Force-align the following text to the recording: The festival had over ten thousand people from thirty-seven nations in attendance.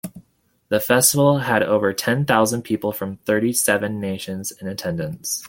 The 0.69 0.79
festival 0.79 1.37
had 1.41 1.61
over 1.61 1.93
ten 1.93 2.25
thousand 2.25 2.63
people 2.63 2.91
from 2.91 3.17
thirty-seven 3.17 3.99
nations 3.99 4.49
in 4.51 4.67
attendance. 4.67 5.39